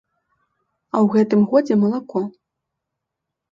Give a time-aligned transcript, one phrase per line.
[0.93, 2.19] А ў гэтым годзе малако.